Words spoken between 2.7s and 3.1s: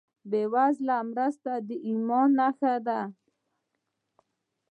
ده.